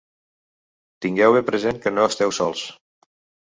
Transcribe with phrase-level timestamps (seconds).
[1.07, 2.67] Tingueu ben present que no esteu sols!